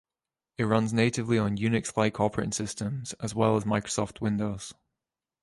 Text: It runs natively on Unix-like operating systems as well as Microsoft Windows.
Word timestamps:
It 0.57 0.63
runs 0.63 0.93
natively 0.93 1.37
on 1.37 1.57
Unix-like 1.57 2.19
operating 2.19 2.53
systems 2.53 3.13
as 3.19 3.35
well 3.35 3.55
as 3.55 3.65
Microsoft 3.65 4.19
Windows. 4.19 4.73